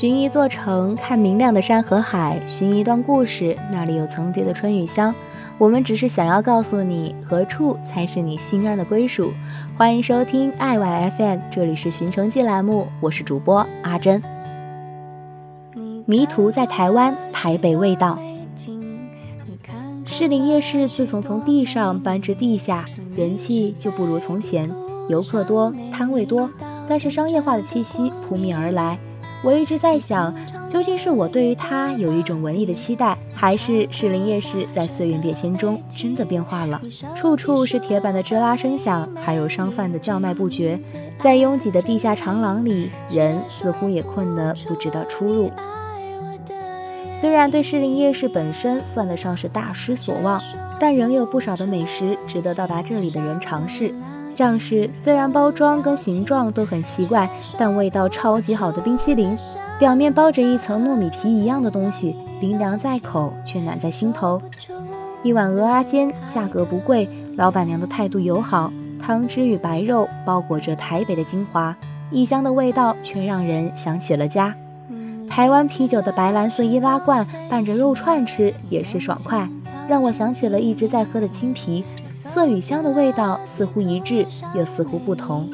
[0.00, 5.14] 寻一座城，看明亮的山和海；寻一段故事，那里有层叠的春与香。
[5.58, 9.30] 我们只是想要告诉你，何处才是你心安的归属。
[9.76, 14.22] 欢迎收听爱玩 FM，这里是寻城记栏目，我是主播阿珍。
[16.06, 18.18] 迷途在台湾，台北味道。
[20.06, 24.66] 士林夜市自从从地上搬至地下，人气就不如从前，
[25.10, 26.48] 游客多，摊位多，
[26.88, 28.98] 但是商业化的气息扑面而来。
[29.42, 30.34] 我一直在想，
[30.68, 36.80] 究竟是我对于它有一种文艺的期待，还是士林夜市在岁月变迁中真的变化了？
[37.16, 40.78] 处处是铁板的吱啦声响，还有商贩的叫卖不绝。
[41.18, 45.50] 在拥挤的地下长廊里，人似乎也困得不知道出路。
[47.14, 50.40] 虽然对士林夜市本身算得上是大失所望，
[50.78, 53.94] 但仍有不少的美食值得到达这里的人尝试。
[54.30, 57.28] 像是虽然包装跟形状都很奇怪，
[57.58, 59.36] 但味道超级好的冰淇淋，
[59.78, 64.40] 表面包着一层糯米皮一样的东西，冰凉在口却暖在心头。
[65.22, 71.76] 一碗鹅阿煎，价格不贵，老板娘的态度友好，汤汁与白肉包裹着台北的精华，
[72.10, 74.54] 异乡的味道却让人想起了家。
[75.28, 79.48] 台湾啤酒的白蓝色易拉罐拌着肉串吃也是爽快，
[79.88, 81.84] 让我想起了一直在喝的青啤。
[82.22, 85.50] 色与香的味道似乎一致，又似乎不同。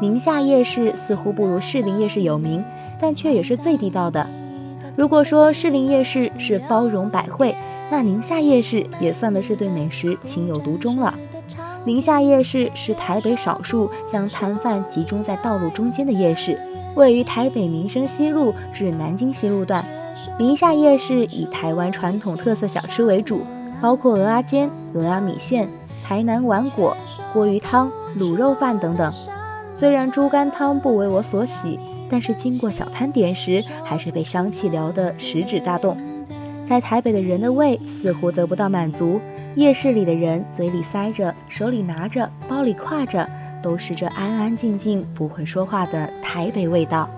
[0.00, 2.64] 宁夏夜市似乎不如士林夜市有名，
[3.00, 4.26] 但却也是最地道的。
[4.96, 7.54] 如果说士林夜市是包容百汇，
[7.90, 11.12] 那宁夏夜市也算的是对美食情有独钟了。
[11.84, 16.58] 宁夏夜市是台北少数将摊贩集中在道路中间的夜市，
[16.94, 19.84] 位于台北民生西路至南京西路段。
[20.38, 23.46] 宁夏夜市以台湾传统特色小吃为主，
[23.80, 25.68] 包括鹅阿煎、鹅阿米线、
[26.04, 26.96] 台南丸果、
[27.32, 29.12] 锅鱼汤、卤肉饭等等。
[29.70, 31.78] 虽然猪肝汤不为我所喜，
[32.08, 35.96] 但是经过小摊点时，还是被香气撩得食指大动。
[36.64, 39.20] 在台北的人的胃似乎得不到满足，
[39.54, 43.28] 夜市里的人嘴里塞着，手里拿着，包里挎着，
[43.62, 47.08] 都是这安安静静不会说话的台北味道。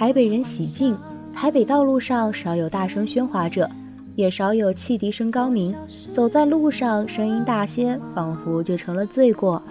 [0.00, 0.96] 台北人喜静，
[1.30, 3.68] 台北道路上少有大声喧哗者，
[4.14, 5.76] 也少有汽笛声高鸣。
[6.10, 9.62] 走在路上，声音大些，仿佛就成了罪过。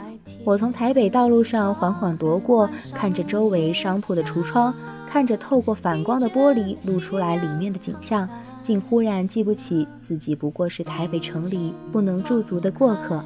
[0.44, 4.72] 我从台北道路上缓缓踱过，看着周围商铺的橱窗，
[5.10, 8.30] 看着透过反光的玻璃露出来里面的景象，
[8.62, 13.20] 竟忽然记不起自己不过是台北城里不能驻足的过客。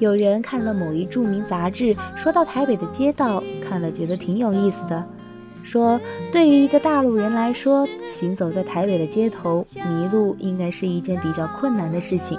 [0.00, 3.40] 有人看了某一著名杂志，说到台北的街道，
[3.74, 5.04] 看了觉得挺有意思的。
[5.64, 12.38] 说对于一个大陆人来说，行走在台北的街头，迷路应该是一件比较困难的事情。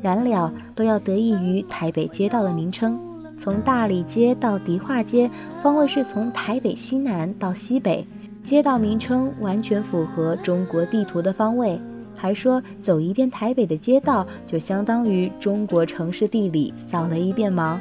[0.00, 2.96] 然了，都要得益于台北街道的名称，
[3.36, 5.28] 从大理街到迪化街，
[5.60, 8.06] 方位是从台北西南到西北，
[8.44, 11.76] 街道名称完全符合中国地图的方位。
[12.14, 17.76] 还说走一遍台北的街道，就相当于中国城市地理扫了一遍盲。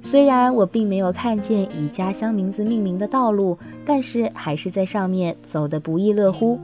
[0.00, 6.58] 虽然我并没有看见以家乡名字命名的道路，但是还是在上面走得不亦乐乎。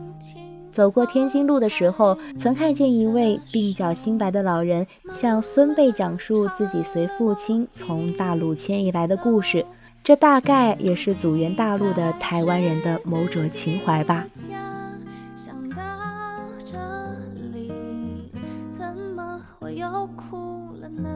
[0.73, 9.65] 走过天津路的时候，曾看见一位鬓角新白的老人向孙辈讲述自己随父亲从大陆迁移来的故事，
[10.03, 14.25] 这大概也是祖源大陆的台湾人的某种情怀吧。
[18.73, 21.11] 怎么会又哭了呢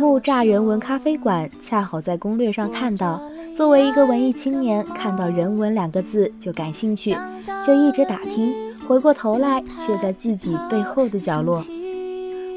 [0.00, 3.22] 木栅人文咖啡馆恰好在攻略上看到，
[3.54, 7.16] 作为一个文艺青年，看到“人文”两个字就感兴趣，
[7.64, 8.52] 就一直打听。
[8.86, 11.64] 回过头来，却在自己背后的角落。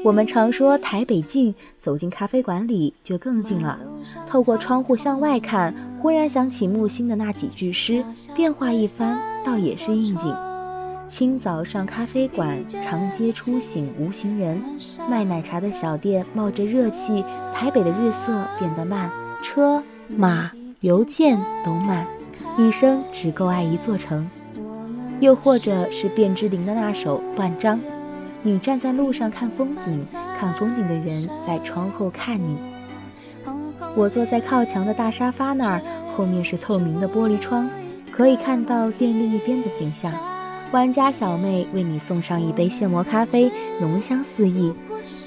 [0.06, 3.76] 我们常说台北近，走进咖啡馆里就更近了。
[4.24, 10.32] 透过窗户向外看，忽然想起木心的那几句诗，变化一番，倒也是应景。
[11.08, 14.62] 清早上咖啡馆，长街初醒无行人。
[15.10, 17.24] 卖奶茶的小店冒着热气。
[17.52, 19.10] 台北的日色变得慢，
[19.42, 20.52] 车马
[20.82, 22.06] 邮件都慢，
[22.56, 24.30] 一生只够爱一座城。
[25.18, 27.76] 又或者是卞之琳的那首《断章》，
[28.46, 30.06] 你站在路上看风景，
[30.38, 32.56] 看风景的人在窗后看你。
[33.96, 35.82] 我坐在靠墙的大沙发那儿，
[36.12, 37.68] 后面是透明的玻璃窗，
[38.12, 40.12] 可以看到店另一边的景象。
[40.70, 43.50] 玩家小妹为你送上一杯现磨咖啡，
[43.80, 44.72] 浓香四溢。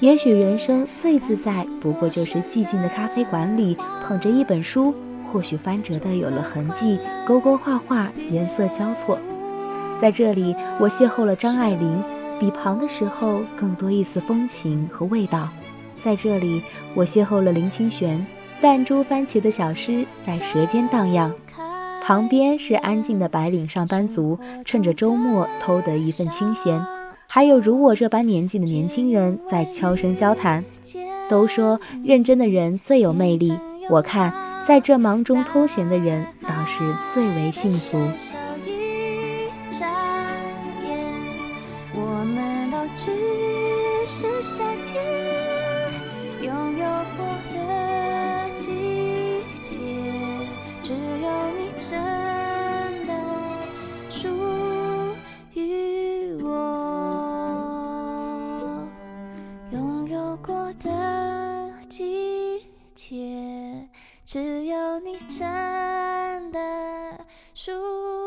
[0.00, 3.76] 也许人生最自在，不过就是寂静的咖啡馆里，
[4.06, 4.94] 捧着一本书，
[5.30, 9.18] 或许翻折的有了痕迹，勾勾画画，颜色交错。
[10.00, 12.02] 在这里，我邂逅了张爱玲，
[12.40, 15.48] 比旁的时候更多一丝风情和味道。
[16.02, 16.62] 在这里，
[16.94, 18.26] 我邂逅了林清玄，
[18.62, 21.30] 弹珠番茄的小诗在舌尖荡漾。
[22.02, 26.82] 旁边是安静的白领上班族，趁着周末偷得一份清闲。
[27.26, 30.64] 还有如我这般年纪的年轻人在悄声交谈。
[31.28, 33.56] 都说认真的人最有魅力，
[33.88, 34.32] 我看
[34.64, 36.80] 在这忙中偷闲的人倒是
[37.14, 37.96] 最为幸福。
[41.92, 43.10] 我们都只
[44.06, 45.02] 是夏天
[46.40, 49.78] 拥有过的季节，
[50.82, 51.28] 只有
[51.58, 51.98] 你真
[53.06, 53.12] 的
[54.08, 54.28] 属
[55.54, 56.46] 于我。
[59.72, 62.62] 拥有过的季
[62.94, 63.88] 节，
[64.24, 66.58] 只有你真的
[67.52, 68.19] 属。